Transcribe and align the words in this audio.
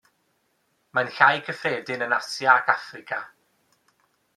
Mae'n 0.99 1.11
llai 1.19 1.43
cyffredin 1.49 2.07
yn 2.09 2.19
Asia 2.21 2.51
ac 2.59 2.77
Affrica. 2.79 3.25